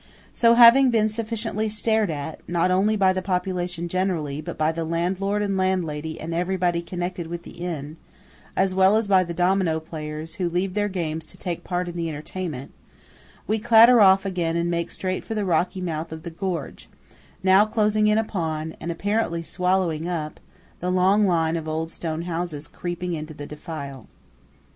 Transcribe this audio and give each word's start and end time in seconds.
So, 0.33 0.55
having 0.55 0.89
been 0.89 1.09
sufficiently 1.09 1.69
stared 1.69 2.09
at–not 2.09 2.71
only 2.71 2.95
by 2.95 3.13
the 3.13 3.21
population 3.21 3.87
generally, 3.87 4.41
but 4.41 4.57
by 4.57 4.71
the 4.71 4.83
landlord 4.83 5.43
and 5.43 5.55
landlady 5.55 6.19
and 6.19 6.33
everybody 6.33 6.81
connected 6.81 7.27
with 7.27 7.43
the 7.43 7.51
inn, 7.59 7.97
as 8.55 8.73
well 8.73 8.97
as 8.97 9.07
by 9.07 9.23
the 9.23 9.31
domino 9.35 9.79
players, 9.79 10.33
who 10.41 10.49
leave 10.49 10.73
their 10.73 10.89
games 10.89 11.27
to 11.27 11.37
take 11.37 11.63
part 11.63 11.87
in 11.87 11.95
the 11.95 12.09
entertainment–we 12.09 13.59
clatter 13.59 14.01
off 14.01 14.25
again 14.25 14.55
and 14.55 14.71
make 14.71 14.89
straight 14.89 15.23
for 15.23 15.35
the 15.35 15.45
rocky 15.45 15.81
mouth 15.81 16.11
of 16.11 16.23
the 16.23 16.31
gorge, 16.31 16.89
now 17.43 17.63
closing 17.63 18.07
in 18.07 18.17
upon, 18.17 18.75
and 18.81 18.91
apparently 18.91 19.43
swallowing 19.43 20.07
up, 20.09 20.39
the 20.79 20.89
long 20.89 21.27
line 21.27 21.55
of 21.55 21.67
old 21.67 21.91
stone 21.91 22.23
houses 22.23 22.67
creeping 22.67 23.13
into 23.13 23.35
the 23.35 23.45
defile. 23.45 24.07